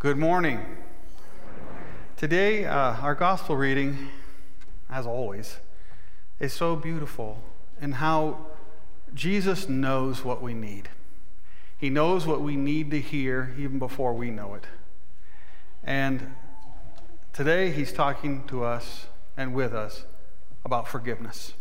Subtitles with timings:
[0.00, 0.64] Good morning.
[2.16, 4.10] Today, uh, our gospel reading,
[4.88, 5.56] as always,
[6.38, 7.42] is so beautiful
[7.82, 8.46] in how
[9.12, 10.88] Jesus knows what we need.
[11.76, 14.66] He knows what we need to hear even before we know it.
[15.82, 16.32] And
[17.32, 19.06] today, he's talking to us
[19.36, 20.04] and with us
[20.64, 21.54] about forgiveness.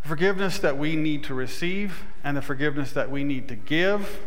[0.00, 4.26] Forgiveness that we need to receive and the forgiveness that we need to give,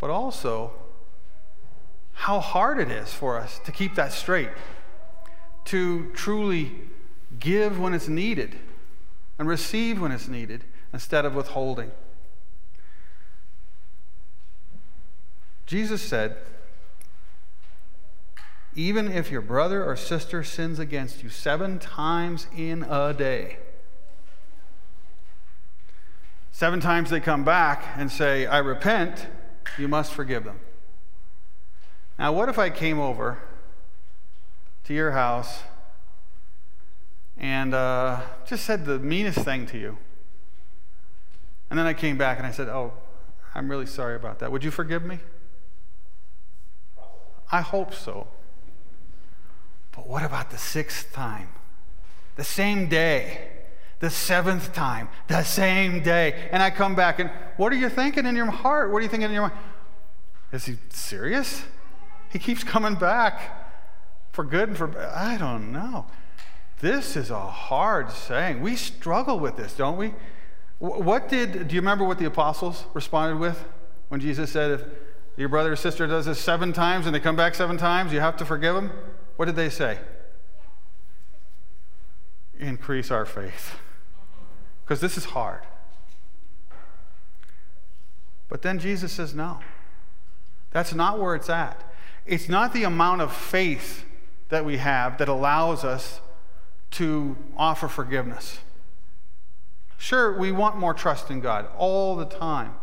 [0.00, 0.72] but also
[2.12, 4.50] how hard it is for us to keep that straight,
[5.66, 6.72] to truly
[7.38, 8.56] give when it's needed
[9.38, 11.90] and receive when it's needed instead of withholding.
[15.66, 16.36] Jesus said,
[18.74, 23.58] even if your brother or sister sins against you seven times in a day,
[26.52, 29.26] seven times they come back and say, I repent,
[29.78, 30.60] you must forgive them.
[32.18, 33.38] Now, what if I came over
[34.84, 35.62] to your house
[37.36, 39.98] and uh, just said the meanest thing to you?
[41.70, 42.92] And then I came back and I said, Oh,
[43.54, 44.52] I'm really sorry about that.
[44.52, 45.20] Would you forgive me?
[47.50, 48.28] I hope so.
[49.92, 51.48] But what about the sixth time?
[52.36, 53.59] The same day?
[54.00, 55.08] The seventh time?
[55.28, 56.48] The same day?
[56.52, 58.90] And I come back and what are you thinking in your heart?
[58.90, 59.54] What are you thinking in your mind?
[60.52, 61.62] Is he serious?
[62.30, 63.40] He keeps coming back
[64.32, 65.10] for good and for bad.
[65.10, 66.06] I don't know.
[66.80, 68.62] This is a hard saying.
[68.62, 70.14] We struggle with this, don't we?
[70.78, 73.62] What did do you remember what the apostles responded with
[74.08, 74.84] when Jesus said if
[75.36, 78.20] your brother or sister does this seven times and they come back seven times, you
[78.20, 78.90] have to forgive them?
[79.36, 79.98] What did they say?
[82.58, 83.74] Increase our faith.
[84.90, 85.60] Because this is hard.
[88.48, 89.60] But then Jesus says, no.
[90.72, 91.80] That's not where it's at.
[92.26, 94.04] It's not the amount of faith
[94.48, 96.20] that we have that allows us
[96.90, 98.58] to offer forgiveness.
[99.96, 102.74] Sure, we want more trust in God all the time.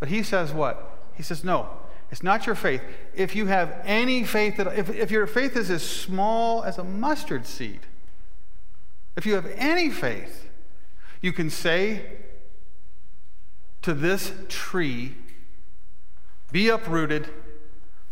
[0.00, 0.98] But he says what?
[1.14, 1.68] He says, no,
[2.10, 2.82] it's not your faith.
[3.14, 6.82] If you have any faith, that, if, if your faith is as small as a
[6.82, 7.82] mustard seed,
[9.16, 10.48] if you have any faith,
[11.22, 12.02] you can say
[13.80, 15.14] to this tree,
[16.50, 17.30] be uprooted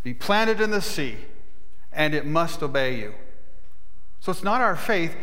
[0.03, 1.17] be planted in the sea,
[1.93, 3.15] and it must obey you.
[4.21, 5.15] So it's not our faith,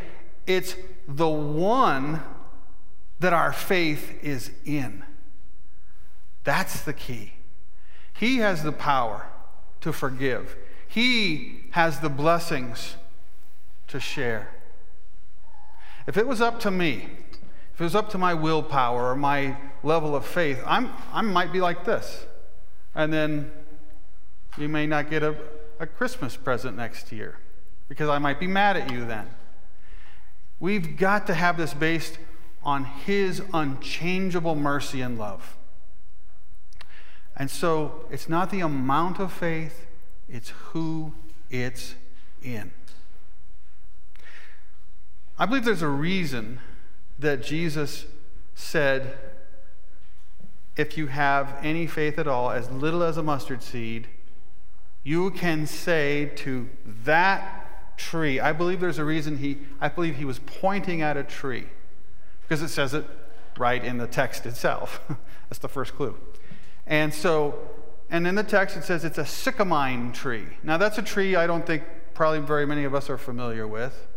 [0.45, 0.75] it's
[1.07, 2.21] the one
[3.19, 5.03] that our faith is in.
[6.43, 7.33] That's the key.
[8.13, 9.27] He has the power
[9.81, 10.55] to forgive,
[10.87, 12.95] He has the blessings
[13.87, 14.53] to share.
[16.05, 17.09] If it was up to me,
[17.77, 21.53] if it was up to my willpower or my level of faith, I'm, I might
[21.53, 22.25] be like this.
[22.95, 23.51] And then
[24.57, 25.35] you may not get a,
[25.79, 27.37] a Christmas present next year
[27.87, 29.27] because I might be mad at you then.
[30.59, 32.17] We've got to have this based
[32.63, 35.55] on His unchangeable mercy and love.
[37.35, 39.85] And so it's not the amount of faith,
[40.27, 41.13] it's who
[41.51, 41.93] it's
[42.41, 42.71] in.
[45.37, 46.59] I believe there's a reason
[47.19, 48.05] that Jesus
[48.55, 49.17] said,
[50.75, 54.07] if you have any faith at all, as little as a mustard seed,
[55.03, 56.69] you can say to
[57.03, 61.23] that tree, I believe there's a reason he, I believe he was pointing at a
[61.23, 61.65] tree
[62.41, 63.05] because it says it
[63.57, 65.01] right in the text itself.
[65.49, 66.15] That's the first clue.
[66.85, 67.57] And so,
[68.09, 70.45] and in the text it says it's a sycamine tree.
[70.63, 74.07] Now, that's a tree I don't think probably very many of us are familiar with.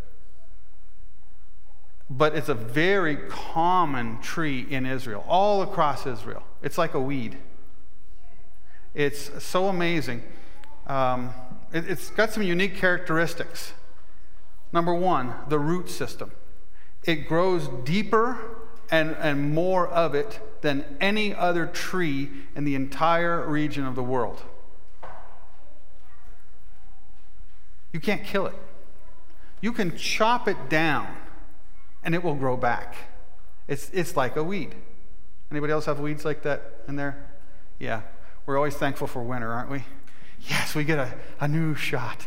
[2.11, 6.43] But it's a very common tree in Israel, all across Israel.
[6.61, 7.39] It's like a weed.
[8.95, 10.25] It's so amazing
[10.91, 11.33] um,
[11.73, 13.73] it, it's got some unique characteristics.
[14.73, 16.33] Number one, the root system.
[17.05, 18.39] It grows deeper
[18.91, 24.03] and, and more of it than any other tree in the entire region of the
[24.03, 24.43] world.
[27.93, 28.55] You can't kill it.
[29.61, 31.07] You can chop it down
[32.03, 32.95] and it will grow back.
[33.69, 34.75] It's, it's like a weed.
[35.51, 37.31] Anybody else have weeds like that in there?
[37.79, 38.03] Yeah.
[38.47, 39.85] We're always thankful for winter, aren't we?
[40.49, 42.27] Yes, we get a, a new shot.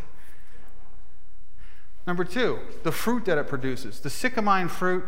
[2.06, 4.00] Number two, the fruit that it produces.
[4.00, 5.06] The sycamine fruit,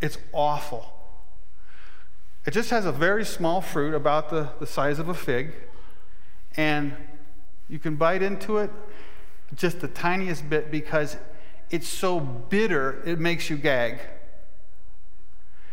[0.00, 0.92] it's awful.
[2.46, 5.54] It just has a very small fruit, about the, the size of a fig,
[6.56, 6.94] and
[7.68, 8.70] you can bite into it
[9.54, 11.16] just the tiniest bit because
[11.70, 14.00] it's so bitter, it makes you gag.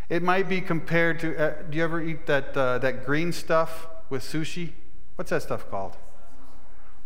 [0.09, 3.88] It might be compared to uh, do you ever eat that, uh, that green stuff
[4.09, 4.71] with sushi?
[5.15, 5.97] What's that stuff called?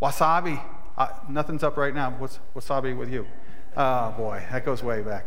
[0.01, 0.61] Wasabi.
[0.97, 2.11] Uh, nothing's up right now.
[2.11, 3.25] What's wasabi with you?
[3.77, 5.25] Oh boy, that goes way back.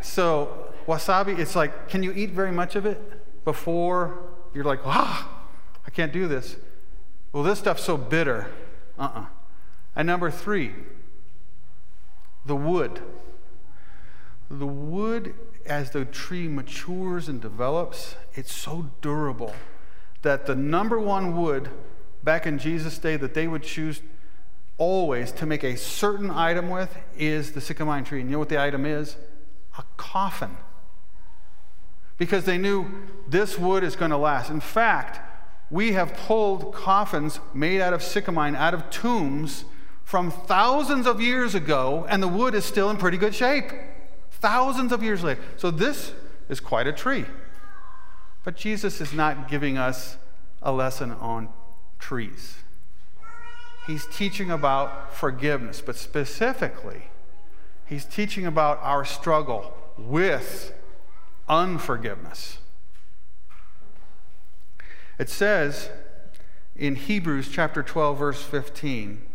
[0.00, 4.18] So, wasabi, it's like, can you eat very much of it before
[4.54, 5.28] you're like, ah,
[5.86, 6.56] I can't do this?
[7.32, 8.50] Well, this stuff's so bitter.
[8.98, 9.20] Uh uh-uh.
[9.20, 9.26] uh
[9.96, 10.74] And number three,
[12.44, 13.02] the wood.
[14.50, 15.34] The wood,
[15.66, 19.54] as the tree matures and develops, it's so durable
[20.22, 21.70] that the number one wood
[22.22, 24.02] back in Jesus' day that they would choose
[24.76, 28.20] always to make a certain item with is the sycamore tree.
[28.20, 29.16] And you know what the item is?
[29.78, 30.56] A coffin.
[32.18, 32.90] Because they knew
[33.28, 34.50] this wood is going to last.
[34.50, 35.20] In fact,
[35.70, 39.64] we have pulled coffins made out of sycamore out of tombs
[40.10, 43.70] from thousands of years ago, and the wood is still in pretty good shape.
[44.32, 45.40] Thousands of years later.
[45.56, 46.12] So this
[46.48, 47.26] is quite a tree.
[48.42, 50.16] But Jesus is not giving us
[50.62, 51.48] a lesson on
[52.00, 52.56] trees.
[53.86, 57.02] He's teaching about forgiveness, but specifically,
[57.86, 60.74] he's teaching about our struggle with
[61.48, 62.58] unforgiveness.
[65.20, 65.88] It says
[66.74, 69.29] in Hebrews chapter 12 verse 15,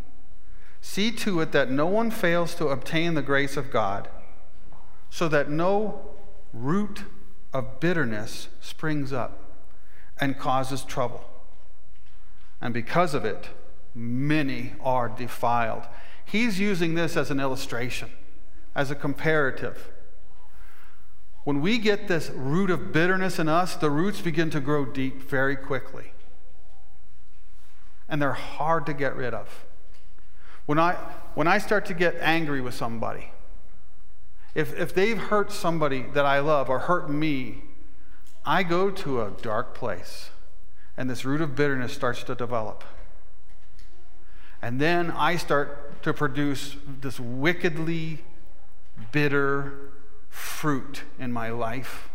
[0.85, 4.07] see to it that no one fails to obtain the grace of God,
[5.09, 5.99] so that no
[6.53, 7.05] root
[7.51, 9.41] of bitterness springs up
[10.19, 11.27] and causes trouble.
[12.61, 13.49] And because of it,
[13.95, 15.87] many are defiled.
[16.23, 18.11] He's using this as an illustration,
[18.75, 19.89] as a comparative.
[21.45, 25.23] When we get this root of bitterness in us, the roots begin to grow deep
[25.23, 26.13] very quickly.
[28.07, 29.65] And they're hard to get rid of.
[30.65, 30.93] When I,
[31.35, 33.31] when I start to get angry with somebody,
[34.55, 37.63] if, if they've hurt somebody that I love or hurt me,
[38.45, 40.29] I go to a dark place
[40.97, 42.83] and this root of bitterness starts to develop.
[44.61, 48.23] And then I start to produce this wickedly
[49.11, 49.73] bitter
[50.29, 52.09] fruit in my life.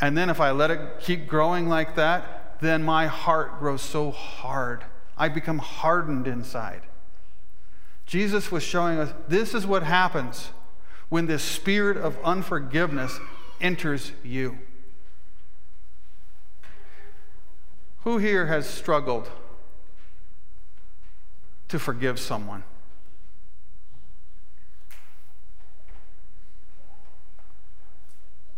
[0.00, 4.10] And then if I let it keep growing like that, then my heart grows so
[4.10, 4.84] hard.
[5.16, 6.82] I become hardened inside.
[8.06, 10.50] Jesus was showing us this is what happens
[11.08, 13.18] when this spirit of unforgiveness
[13.60, 14.58] enters you.
[18.04, 19.30] Who here has struggled
[21.68, 22.64] to forgive someone?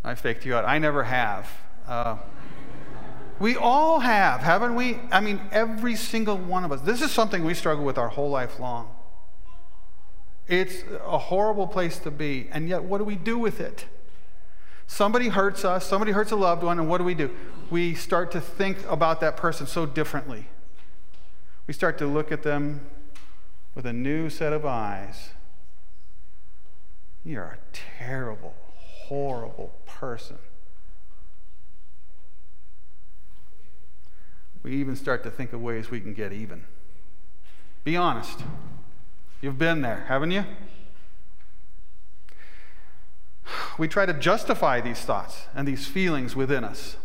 [0.02, 0.64] I faked you out.
[0.64, 1.50] I never have.
[1.86, 2.16] Uh,
[3.38, 4.98] we all have, haven't we?
[5.10, 6.80] I mean, every single one of us.
[6.82, 8.94] This is something we struggle with our whole life long.
[10.46, 13.86] It's a horrible place to be, and yet what do we do with it?
[14.86, 17.30] Somebody hurts us, somebody hurts a loved one, and what do we do?
[17.70, 20.48] We start to think about that person so differently.
[21.66, 22.86] We start to look at them
[23.74, 25.30] with a new set of eyes.
[27.24, 30.36] You're a terrible, horrible person.
[34.64, 36.64] We even start to think of ways we can get even.
[37.84, 38.42] Be honest.
[39.40, 40.44] You've been there, haven't you?
[43.78, 46.96] we try to justify these thoughts and these feelings within us.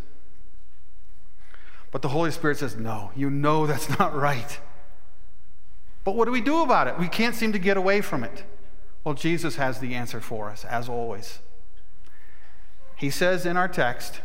[1.90, 4.58] But the Holy Spirit says, No, you know that's not right.
[6.04, 6.98] But what do we do about it?
[6.98, 8.44] We can't seem to get away from it.
[9.04, 11.40] Well, Jesus has the answer for us, as always.
[12.96, 14.20] He says in our text,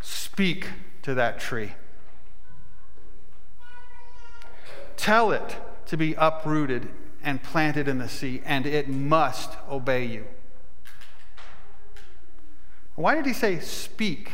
[0.00, 0.68] Speak
[1.06, 1.70] to that tree.
[4.96, 6.88] Tell it to be uprooted
[7.22, 10.24] and planted in the sea, and it must obey you.
[12.96, 14.32] Why did he say speak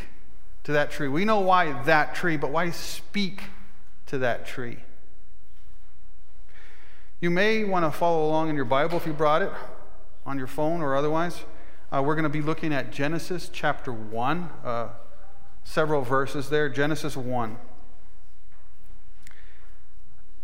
[0.64, 1.08] to that tree?
[1.08, 3.42] We know why that tree, but why speak
[4.06, 4.78] to that tree?
[7.20, 9.52] You may want to follow along in your Bible if you brought it
[10.24, 11.44] on your phone or otherwise.
[11.92, 14.88] Uh, we're going to be looking at Genesis chapter 1, uh,
[15.64, 16.68] several verses there.
[16.68, 17.56] Genesis 1.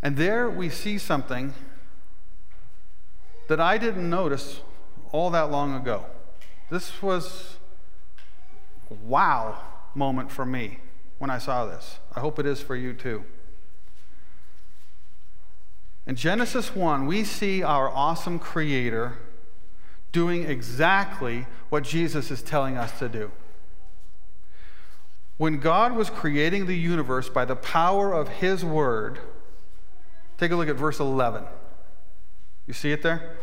[0.03, 1.55] And there we see something
[3.49, 4.61] that I didn't notice
[5.11, 6.05] all that long ago.
[6.71, 7.57] This was
[8.91, 9.59] a wow
[9.95, 10.79] moment for me
[11.19, 11.99] when I saw this.
[12.15, 13.25] I hope it is for you too.
[16.07, 19.19] In Genesis 1, we see our awesome Creator
[20.11, 23.31] doing exactly what Jesus is telling us to do.
[25.39, 29.21] When God was creating the universe by the power of His Word,
[30.37, 31.45] take a look at verse 11.
[32.67, 33.37] You see it there?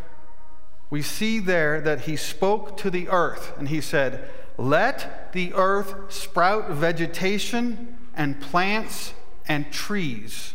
[0.90, 6.12] We see there that He spoke to the earth and He said, let the earth
[6.14, 9.14] sprout vegetation and plants
[9.48, 10.54] and trees.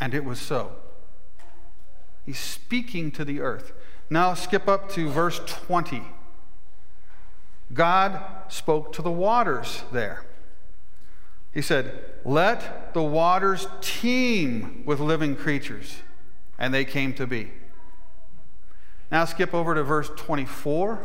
[0.00, 0.72] And it was so.
[2.24, 3.72] He's speaking to the earth.
[4.08, 6.02] Now skip up to verse 20.
[7.72, 10.24] God spoke to the waters there.
[11.52, 16.02] He said, Let the waters teem with living creatures.
[16.58, 17.50] And they came to be.
[19.10, 21.02] Now skip over to verse 24.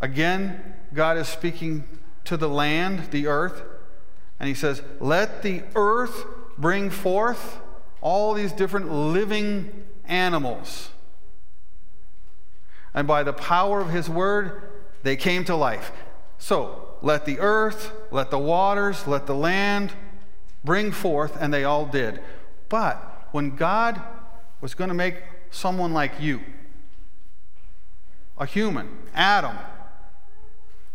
[0.00, 1.84] Again, God is speaking
[2.24, 3.62] to the land, the earth,
[4.40, 6.26] and he says, Let the earth
[6.58, 7.60] bring forth
[8.00, 10.90] all these different living animals.
[12.92, 14.73] And by the power of his word,
[15.04, 15.92] they came to life.
[16.38, 19.92] So, let the earth, let the waters, let the land
[20.64, 22.20] bring forth, and they all did.
[22.70, 24.02] But when God
[24.62, 25.16] was going to make
[25.50, 26.40] someone like you,
[28.38, 29.58] a human, Adam,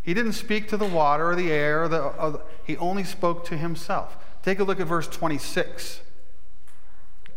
[0.02, 3.04] he didn't speak to the water or the air, or the, or the, he only
[3.04, 4.18] spoke to himself.
[4.42, 6.02] Take a look at verse 26.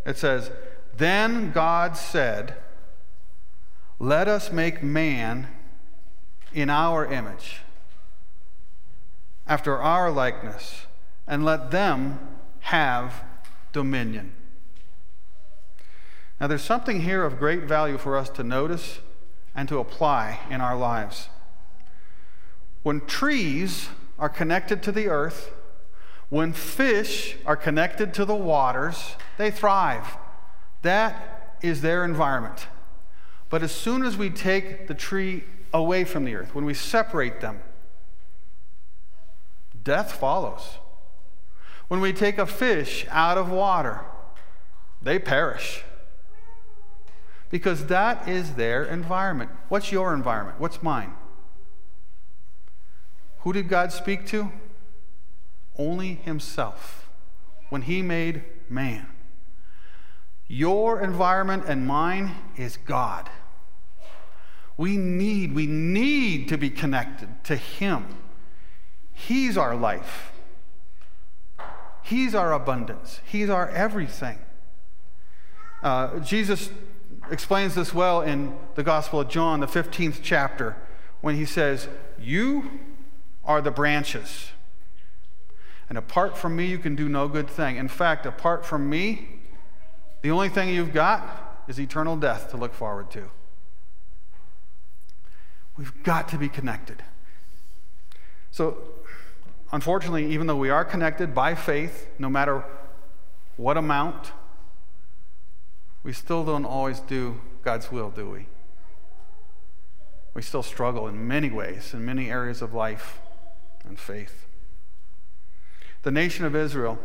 [0.06, 0.50] It says,
[0.96, 2.56] Then God said,
[3.98, 5.48] Let us make man
[6.54, 7.60] in our image,
[9.46, 10.86] after our likeness,
[11.26, 12.18] and let them
[12.60, 13.24] have
[13.72, 14.32] dominion.
[16.40, 18.98] Now, there's something here of great value for us to notice
[19.54, 21.28] and to apply in our lives.
[22.82, 25.52] When trees are connected to the earth,
[26.30, 30.16] when fish are connected to the waters, they thrive.
[30.82, 32.66] That is their environment.
[33.50, 37.40] But as soon as we take the tree away from the earth, when we separate
[37.40, 37.60] them,
[39.82, 40.78] death follows.
[41.88, 44.00] When we take a fish out of water,
[45.02, 45.82] they perish.
[47.50, 49.50] Because that is their environment.
[49.68, 50.58] What's your environment?
[50.58, 51.12] What's mine?
[53.40, 54.52] Who did God speak to?
[55.76, 57.10] Only Himself
[57.68, 59.08] when He made man.
[60.48, 63.28] Your environment and mine is God.
[64.82, 68.18] We need, we need to be connected to Him.
[69.12, 70.32] He's our life.
[72.02, 73.20] He's our abundance.
[73.24, 74.40] He's our everything.
[75.84, 76.70] Uh, Jesus
[77.30, 80.74] explains this well in the Gospel of John, the 15th chapter,
[81.20, 81.86] when he says,
[82.18, 82.80] You
[83.44, 84.50] are the branches.
[85.88, 87.76] And apart from me, you can do no good thing.
[87.76, 89.28] In fact, apart from me,
[90.22, 93.30] the only thing you've got is eternal death to look forward to.
[95.76, 97.02] We've got to be connected.
[98.50, 98.78] So,
[99.72, 102.64] unfortunately, even though we are connected by faith, no matter
[103.56, 104.32] what amount,
[106.02, 108.46] we still don't always do God's will, do we?
[110.34, 113.20] We still struggle in many ways, in many areas of life
[113.84, 114.46] and faith.
[116.02, 116.98] The nation of Israel,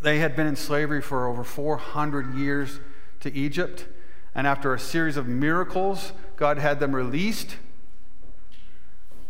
[0.00, 2.80] they had been in slavery for over 400 years
[3.20, 3.86] to Egypt,
[4.34, 7.56] and after a series of miracles, God had them released.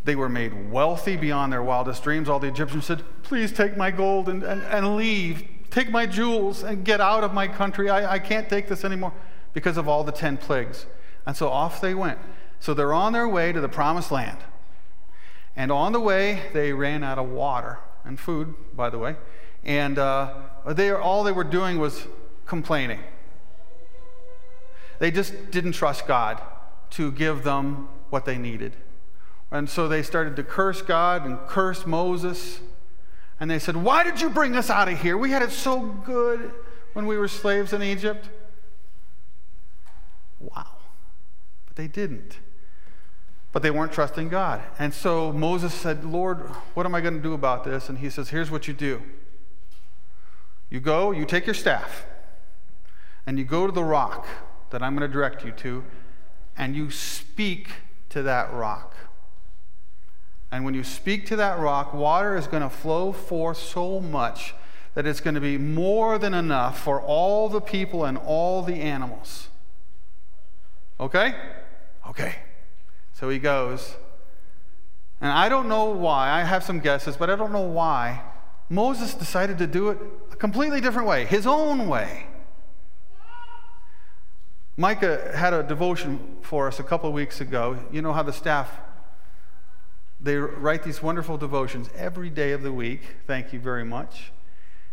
[0.04, 2.28] They were made wealthy beyond their wildest dreams.
[2.28, 5.44] All the Egyptians said, Please take my gold and, and, and leave.
[5.70, 7.90] Take my jewels and get out of my country.
[7.90, 9.12] I, I can't take this anymore
[9.52, 10.86] because of all the 10 plagues.
[11.26, 12.18] And so off they went.
[12.60, 14.38] So they're on their way to the promised land.
[15.56, 19.16] And on the way, they ran out of water and food, by the way.
[19.64, 20.34] And uh,
[20.66, 22.06] they, all they were doing was
[22.46, 23.00] complaining.
[24.98, 26.40] They just didn't trust God
[26.90, 28.74] to give them what they needed.
[29.50, 32.60] And so they started to curse God and curse Moses.
[33.40, 35.16] And they said, Why did you bring us out of here?
[35.16, 36.52] We had it so good
[36.92, 38.28] when we were slaves in Egypt.
[40.40, 40.66] Wow.
[41.66, 42.38] But they didn't.
[43.52, 44.62] But they weren't trusting God.
[44.78, 46.40] And so Moses said, Lord,
[46.74, 47.88] what am I going to do about this?
[47.88, 49.02] And he says, Here's what you do
[50.70, 52.04] you go, you take your staff,
[53.26, 54.26] and you go to the rock
[54.70, 55.84] that I'm going to direct you to,
[56.56, 57.68] and you speak
[58.10, 58.94] to that rock.
[60.50, 64.54] And when you speak to that rock, water is going to flow forth so much
[64.94, 68.74] that it's going to be more than enough for all the people and all the
[68.74, 69.48] animals.
[70.98, 71.34] Okay?
[72.08, 72.36] Okay.
[73.12, 73.94] So he goes.
[75.20, 78.22] And I don't know why, I have some guesses, but I don't know why
[78.70, 79.98] Moses decided to do it
[80.32, 82.27] a completely different way, his own way.
[84.78, 87.78] Micah had a devotion for us a couple of weeks ago.
[87.90, 88.70] You know how the staff
[90.20, 93.02] they write these wonderful devotions every day of the week.
[93.26, 94.30] Thank you very much.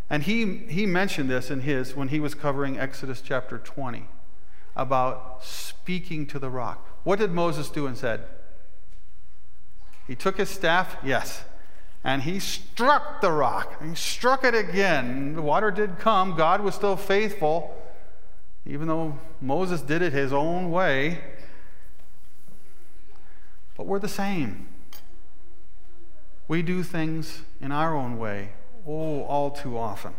[0.10, 4.08] And he, he mentioned this in his when he was covering Exodus chapter 20
[4.76, 6.88] about speaking to the rock.
[7.04, 8.22] What did Moses do and said?
[10.08, 11.44] He took his staff, yes,
[12.04, 13.84] and he struck the rock.
[13.84, 15.36] He struck it again.
[15.36, 16.36] The water did come.
[16.36, 17.76] God was still faithful,
[18.66, 21.20] even though Moses did it his own way.
[23.78, 24.68] But we're the same.
[26.48, 28.50] We do things in our own way,
[28.88, 30.14] oh, all too often.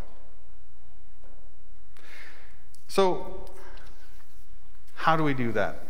[2.89, 3.51] So,
[4.95, 5.85] how do we do that?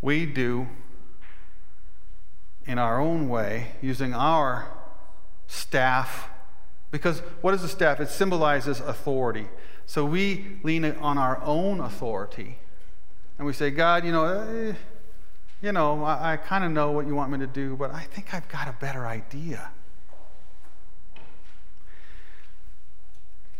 [0.00, 0.68] We do
[2.66, 4.68] in our own way, using our
[5.46, 6.30] staff,
[6.92, 7.98] because what is a staff?
[7.98, 9.48] It symbolizes authority.
[9.86, 12.58] So we lean on our own authority
[13.38, 14.74] and we say, God, you know, eh,
[15.60, 18.02] you know, I, I kind of know what you want me to do, but I
[18.02, 19.70] think I've got a better idea.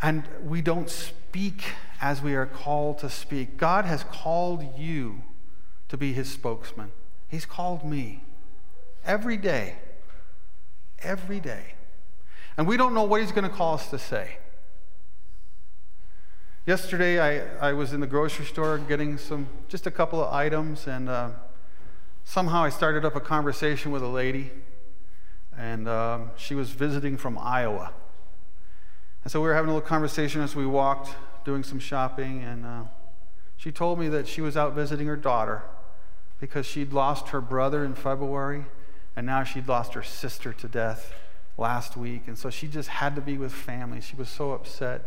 [0.01, 1.63] And we don't speak
[2.01, 3.57] as we are called to speak.
[3.57, 5.23] God has called you
[5.89, 6.91] to be his spokesman.
[7.29, 8.25] He's called me
[9.07, 9.77] every day.
[11.01, 11.75] Every day.
[12.57, 14.37] And we don't know what he's going to call us to say.
[16.67, 20.87] Yesterday, I, I was in the grocery store getting some, just a couple of items,
[20.87, 21.31] and uh,
[22.25, 24.53] somehow I started up a conversation with a lady,
[25.57, 27.93] and um, she was visiting from Iowa.
[29.25, 32.65] And so we were having a little conversation as we walked, doing some shopping, and
[32.65, 32.83] uh,
[33.57, 35.63] she told me that she was out visiting her daughter
[36.39, 38.67] because she'd lost her brother in February,
[39.17, 41.13] and now she'd lost her sister to death
[41.59, 42.23] last week.
[42.27, 44.01] And so she just had to be with family.
[44.01, 45.05] She was so upset.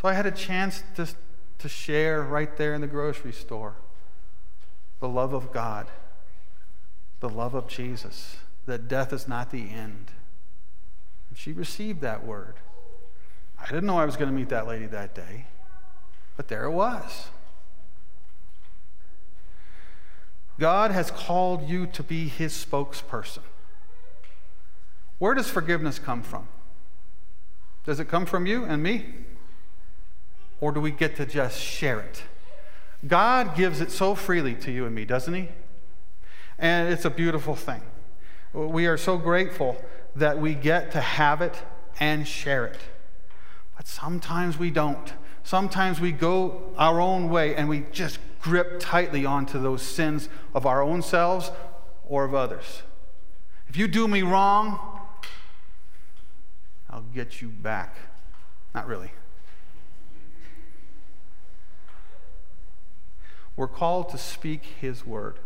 [0.00, 1.08] So I had a chance to,
[1.58, 3.76] to share right there in the grocery store
[5.00, 5.86] the love of God,
[7.20, 10.10] the love of Jesus, that death is not the end.
[11.30, 12.56] And she received that word.
[13.58, 15.46] I didn't know I was going to meet that lady that day,
[16.36, 17.28] but there it was.
[20.58, 23.40] God has called you to be his spokesperson.
[25.20, 26.48] Where does forgiveness come from?
[27.86, 29.04] Does it come from you and me?
[30.60, 32.22] or do we get to just share it?
[33.06, 35.48] God gives it so freely to you and me, doesn't He?
[36.58, 37.80] And it's a beautiful thing.
[38.52, 39.82] We are so grateful
[40.16, 41.56] that we get to have it
[41.98, 42.78] and share it.
[43.76, 45.14] But sometimes we don't.
[45.42, 50.66] Sometimes we go our own way and we just grip tightly onto those sins of
[50.66, 51.50] our own selves
[52.06, 52.82] or of others.
[53.68, 54.89] If you do me wrong,
[57.00, 57.96] I'll get you back.
[58.74, 59.10] Not really.
[63.56, 65.38] We're called to speak His word.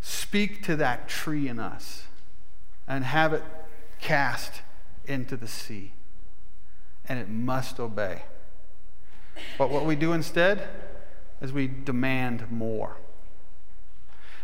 [0.00, 2.04] Speak to that tree in us
[2.86, 3.42] and have it
[4.00, 4.62] cast
[5.06, 5.92] into the sea.
[7.08, 8.22] And it must obey.
[9.58, 10.68] But what we do instead
[11.40, 12.96] is we demand more.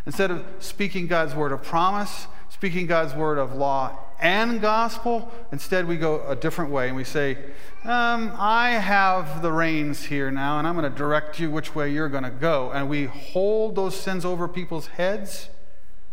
[0.06, 5.32] Instead of speaking God's word of promise, speaking God's word of law and gospel.
[5.52, 7.36] Instead, we go a different way and we say,
[7.84, 11.92] um, I have the reins here now, and I'm going to direct you which way
[11.92, 12.70] you're going to go.
[12.72, 15.50] And we hold those sins over people's heads,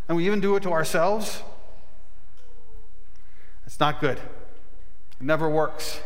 [0.07, 1.43] and we even do it to ourselves.
[3.65, 6.01] It's not good, it never works.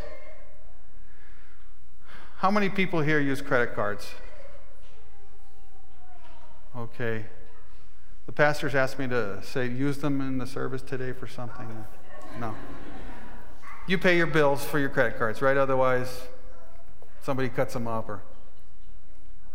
[2.37, 4.13] How many people here use credit cards?
[6.77, 7.25] Okay,
[8.25, 11.85] the pastors asked me to say, use them in the service today for something.
[12.39, 12.55] No.
[13.87, 15.57] You pay your bills for your credit cards, right?
[15.57, 16.21] Otherwise,
[17.21, 18.21] somebody cuts them up or.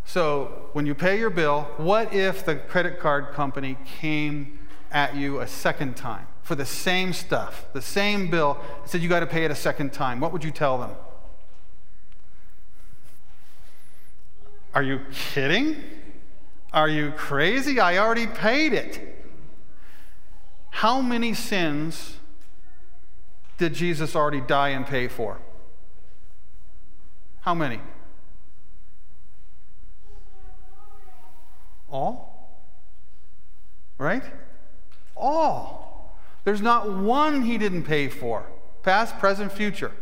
[0.05, 4.59] So, when you pay your bill, what if the credit card company came
[4.91, 9.09] at you a second time for the same stuff, the same bill, and said you
[9.09, 10.19] got to pay it a second time?
[10.19, 10.91] What would you tell them?
[14.75, 15.77] Are you kidding?
[16.73, 17.81] Are you crazy?
[17.81, 19.25] I already paid it.
[20.71, 22.17] How many sins
[23.59, 25.39] did Jesus already die and pay for?
[27.41, 27.81] How many?
[31.91, 32.63] All?
[33.99, 34.23] Right?
[35.17, 36.17] All.
[36.45, 38.47] There's not one he didn't pay for,
[38.83, 39.93] past, present, future.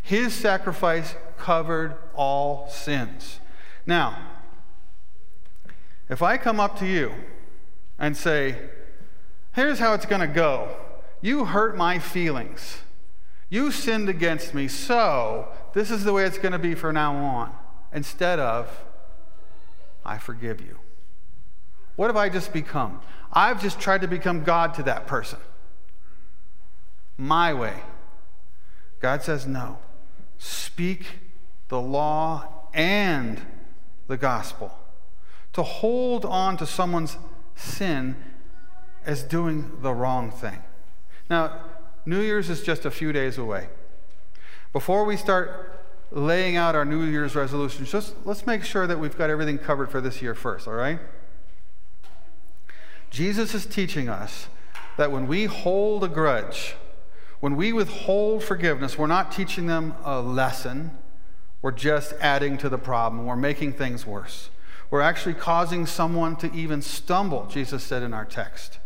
[0.00, 3.38] His sacrifice covered all sins.
[3.86, 4.31] Now,
[6.12, 7.10] if I come up to you
[7.98, 8.54] and say,
[9.52, 10.68] here's how it's going to go
[11.22, 12.82] you hurt my feelings.
[13.48, 17.14] You sinned against me, so this is the way it's going to be from now
[17.16, 17.54] on.
[17.94, 18.84] Instead of,
[20.04, 20.78] I forgive you.
[21.96, 23.00] What have I just become?
[23.32, 25.38] I've just tried to become God to that person.
[27.16, 27.76] My way.
[29.00, 29.78] God says, no.
[30.36, 31.06] Speak
[31.68, 33.40] the law and
[34.08, 34.76] the gospel
[35.52, 37.16] to hold on to someone's
[37.54, 38.16] sin
[39.04, 40.58] as doing the wrong thing.
[41.28, 41.60] Now,
[42.06, 43.68] New Year's is just a few days away.
[44.72, 49.16] Before we start laying out our New Year's resolutions, just let's make sure that we've
[49.16, 50.98] got everything covered for this year first, all right?
[53.10, 54.48] Jesus is teaching us
[54.96, 56.74] that when we hold a grudge,
[57.40, 60.96] when we withhold forgiveness, we're not teaching them a lesson,
[61.60, 64.48] we're just adding to the problem, we're making things worse.
[64.92, 68.78] We're actually causing someone to even stumble, Jesus said in our text.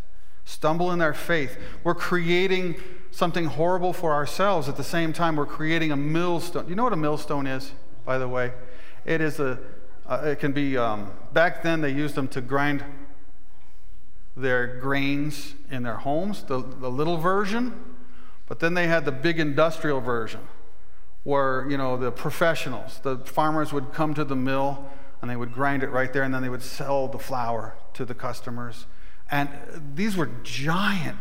[0.45, 1.57] Stumble in their faith.
[1.83, 2.77] We're creating
[3.11, 4.69] something horrible for ourselves.
[4.69, 6.69] At the same time, we're creating a millstone.
[6.69, 7.73] You know what a millstone is,
[8.05, 8.53] by the way?
[9.03, 9.59] It is a,
[10.05, 12.85] uh, it can be, um, back then they used them to grind
[14.37, 17.97] their grains in their homes, the, the little version.
[18.47, 20.47] But then they had the big industrial version
[21.25, 24.89] where, you know, the professionals, the farmers would come to the mill
[25.21, 28.05] and they would grind it right there, and then they would sell the flour to
[28.05, 28.85] the customers.
[29.31, 29.49] And
[29.95, 31.17] these were giant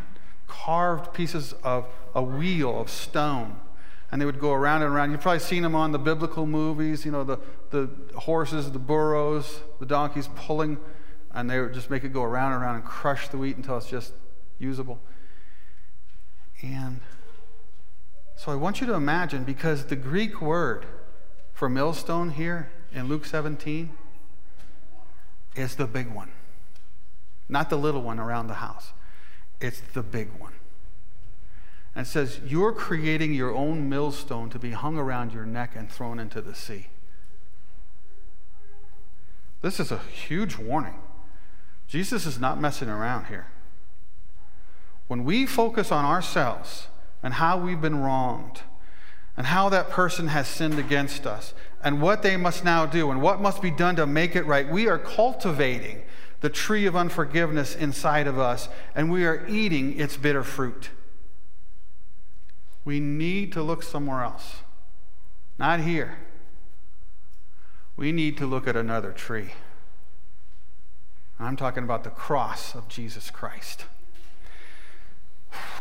[0.46, 3.56] carved pieces of a wheel of stone.
[4.12, 5.10] And they would go around and around.
[5.10, 7.38] You've probably seen them on the biblical movies, you know, the,
[7.70, 10.78] the horses, the burros, the donkeys pulling,
[11.34, 13.76] and they would just make it go around and around and crush the wheat until
[13.76, 14.12] it's just
[14.58, 15.00] usable.
[16.62, 17.00] And
[18.36, 20.86] so I want you to imagine, because the Greek word
[21.52, 23.90] for millstone here in Luke 17
[25.54, 26.32] is the big one,
[27.46, 28.92] not the little one around the house.
[29.60, 30.54] It's the big one.
[31.94, 36.18] And says, You're creating your own millstone to be hung around your neck and thrown
[36.18, 36.88] into the sea.
[39.60, 40.98] This is a huge warning.
[41.86, 43.46] Jesus is not messing around here.
[45.06, 46.88] When we focus on ourselves
[47.22, 48.62] and how we've been wronged,
[49.36, 51.52] and how that person has sinned against us
[51.86, 54.68] and what they must now do and what must be done to make it right.
[54.68, 56.02] We are cultivating
[56.40, 60.90] the tree of unforgiveness inside of us and we are eating its bitter fruit.
[62.84, 64.56] We need to look somewhere else,
[65.60, 66.18] not here.
[67.96, 69.52] We need to look at another tree.
[71.38, 73.84] I'm talking about the cross of Jesus Christ.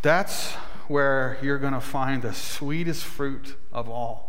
[0.04, 0.54] That's
[0.88, 4.25] where you're going to find the sweetest fruit of all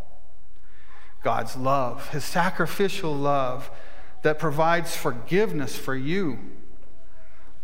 [1.26, 3.68] God's love, His sacrificial love
[4.22, 6.38] that provides forgiveness for you,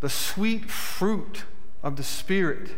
[0.01, 1.45] the sweet fruit
[1.81, 2.71] of the Spirit.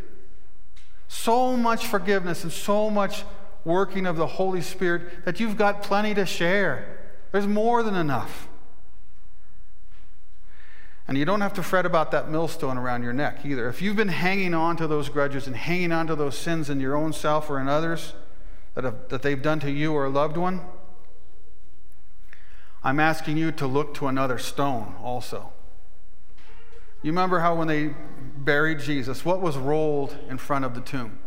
[1.09, 3.25] So much forgiveness and so much
[3.65, 6.99] working of the Holy Spirit that you've got plenty to share.
[7.33, 8.47] There's more than enough.
[11.09, 13.71] And you don't have to fret about that millstone around your neck either.
[13.71, 16.79] If you've been hanging on to those grudges and hanging on to those sins in
[16.79, 18.13] your own self or in others
[18.75, 20.61] that, have, that they've done to you or a loved one,
[22.85, 25.53] I'm asking you to look to another stone also.
[27.03, 27.95] You remember how when they
[28.37, 31.19] buried Jesus, what was rolled in front of the tomb?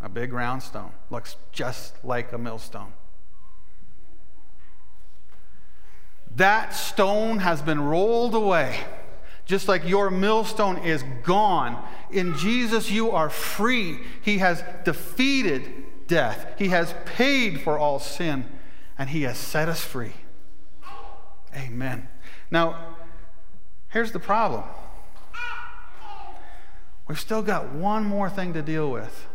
[0.00, 0.92] A big round stone.
[1.10, 2.94] Looks just like a millstone.
[6.36, 8.80] That stone has been rolled away,
[9.44, 11.82] just like your millstone is gone.
[12.10, 14.00] In Jesus, you are free.
[14.22, 18.44] He has defeated death, He has paid for all sin,
[18.98, 20.12] and He has set us free.
[21.54, 22.08] Amen.
[22.50, 22.96] Now,
[23.88, 24.64] here's the problem
[27.06, 29.26] we've still got one more thing to deal with.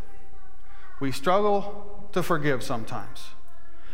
[1.00, 3.28] We struggle to forgive sometimes.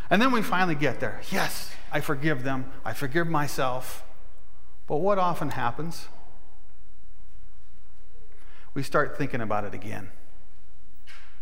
[0.10, 1.22] And then we finally get there.
[1.32, 2.72] Yes, I forgive them.
[2.84, 4.04] I forgive myself.
[4.88, 6.08] But what often happens?
[8.74, 10.10] We start thinking about it again.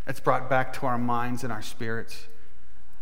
[0.05, 2.27] It's brought back to our minds and our spirits.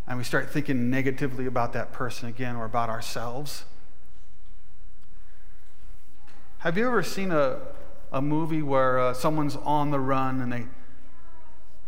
[0.08, 3.66] And we start thinking negatively about that person again or about ourselves.
[6.60, 7.60] Have you ever seen a,
[8.12, 10.66] a movie where uh, someone's on the run and they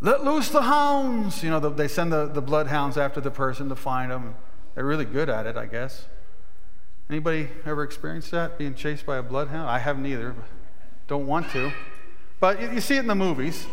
[0.01, 1.43] let loose the hounds?
[1.43, 4.35] You know, they send the, the bloodhounds after the person to find them.
[4.73, 6.07] They're really good at it, I guess.
[7.09, 9.69] Anybody ever experienced that, being chased by a bloodhound?
[9.69, 10.35] I haven't either.
[11.07, 11.71] Don't want to.
[12.39, 13.67] But you, see it in the movies.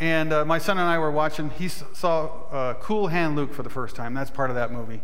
[0.00, 3.62] And uh, my son and I were watching, he saw uh, Cool Hand Luke for
[3.62, 4.14] the first time.
[4.14, 5.02] That's part of that movie.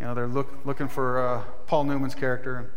[0.00, 2.72] You know, they're look, looking for uh, Paul Newman's character.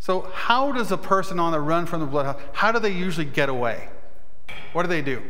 [0.00, 3.26] So, how does a person on the run from the bloodhound, how do they usually
[3.26, 3.88] get away?
[4.72, 5.22] What do they do?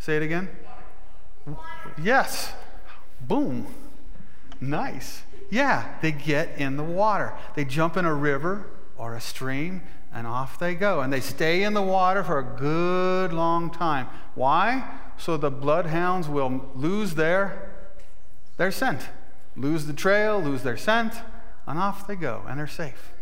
[0.00, 0.48] Say it again.
[2.02, 2.52] Yes.
[3.20, 3.66] Boom.
[4.60, 5.22] Nice.
[5.50, 7.32] Yeah, they get in the water.
[7.54, 11.00] They jump in a river or a stream and off they go.
[11.00, 14.08] And they stay in the water for a good long time.
[14.34, 14.98] Why?
[15.16, 17.70] So the bloodhounds will lose their,
[18.56, 19.08] their scent,
[19.56, 21.14] lose the trail, lose their scent,
[21.66, 23.12] and off they go, and they're safe.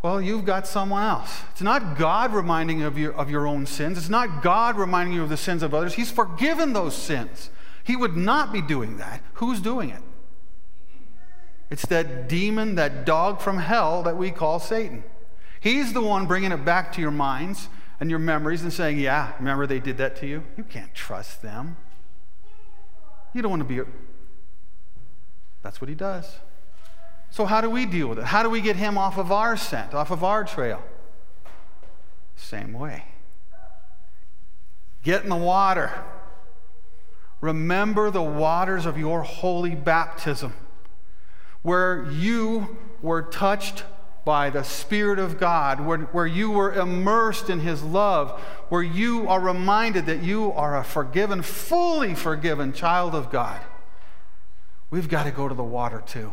[0.00, 1.42] Well, you've got someone else.
[1.50, 3.98] It's not God reminding you of your, of your own sins.
[3.98, 5.94] It's not God reminding you of the sins of others.
[5.94, 7.50] He's forgiven those sins.
[7.82, 9.22] He would not be doing that.
[9.34, 10.02] Who's doing it?
[11.70, 15.04] It's that demon, that dog from hell that we call Satan.
[15.60, 17.68] He's the one bringing it back to your minds
[18.00, 20.44] and your memories and saying, Yeah, remember they did that to you?
[20.56, 21.76] You can't trust them.
[23.34, 23.90] You don't want to be.
[25.62, 26.38] That's what he does.
[27.30, 28.24] So, how do we deal with it?
[28.24, 30.82] How do we get him off of our scent, off of our trail?
[32.36, 33.04] Same way.
[35.02, 35.92] Get in the water.
[37.40, 40.52] Remember the waters of your holy baptism,
[41.68, 43.84] where you were touched
[44.24, 49.28] by the Spirit of God, where, where you were immersed in His love, where you
[49.28, 53.60] are reminded that you are a forgiven, fully forgiven child of God.
[54.90, 56.32] We've got to go to the water too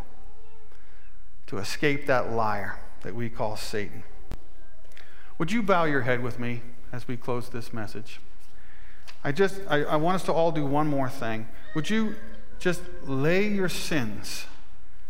[1.47, 4.03] to escape that liar that we call Satan.
[5.37, 6.61] Would you bow your head with me
[6.93, 8.21] as we close this message?
[9.21, 11.49] I just, I, I want us to all do one more thing.
[11.75, 12.15] Would you
[12.57, 14.45] just lay your sins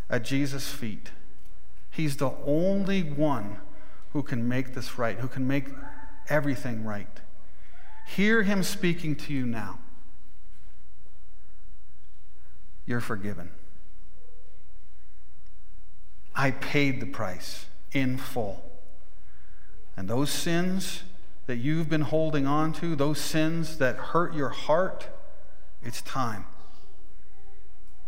[0.09, 1.11] at Jesus' feet?
[1.89, 3.57] He's the only one
[4.13, 5.67] who can make this right, who can make
[6.29, 7.21] everything right.
[8.05, 9.79] Hear him speaking to you now.
[12.85, 13.49] You're forgiven.
[16.35, 18.63] I paid the price in full.
[19.97, 21.03] And those sins
[21.47, 25.07] that you've been holding on to, those sins that hurt your heart,
[25.81, 26.45] it's time.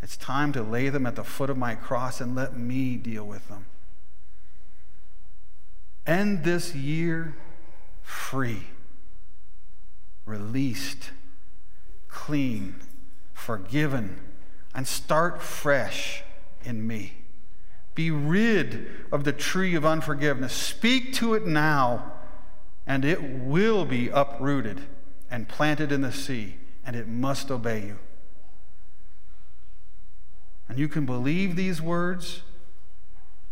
[0.02, 3.26] It's time to lay them at the foot of my cross and let me deal
[3.26, 3.66] with them.
[6.06, 7.36] End this year
[8.02, 8.68] free,
[10.26, 11.12] released,
[12.08, 12.76] clean,
[13.34, 14.20] forgiven,
[14.74, 16.24] and start fresh
[16.64, 17.14] in me.
[17.96, 20.54] Be rid of the tree of unforgiveness.
[20.54, 22.14] Speak to it now,
[22.86, 24.82] and it will be uprooted
[25.30, 28.00] and planted in the sea, and it must obey you.
[30.70, 32.42] And you can believe these words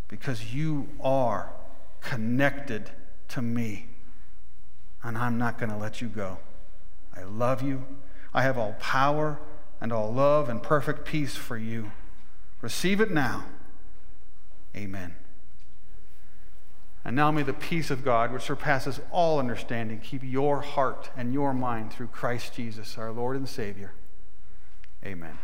[0.08, 1.54] because you are
[2.01, 2.91] connected
[3.30, 3.88] to me,
[5.01, 6.38] and I'm not going to let you go.
[7.15, 7.86] I love you.
[8.34, 9.39] I have all power
[9.82, 11.91] and all love and perfect peace for you.
[12.62, 13.45] Receive it now.
[14.75, 15.15] Amen.
[17.06, 21.34] And now may the peace of God, which surpasses all understanding, keep your heart and
[21.34, 23.93] your mind through Christ Jesus, our Lord and Savior.
[25.06, 25.38] Amen.